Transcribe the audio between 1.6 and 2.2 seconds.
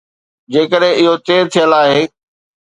آهي.